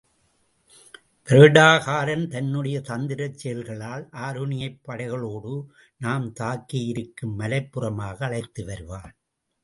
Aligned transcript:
வருடகாரன் 1.27 2.23
தன்னுடைய 2.27 2.77
தந்திரச் 2.79 3.35
செயல்களால் 3.35 4.09
ஆருணியைப் 4.21 4.79
படைகளோடு 4.87 5.53
நாம் 5.97 6.25
தங்கியிருக்கும் 6.33 7.39
மலைப்புறமாக 7.39 8.17
அழைத்து 8.25 8.65
வருவான். 8.65 9.13